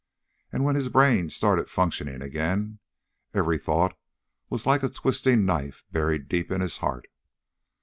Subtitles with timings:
[0.51, 2.79] And when his brain started functioning again,
[3.35, 3.95] every thought
[4.49, 7.07] was like a twisting knife buried deep in his heart.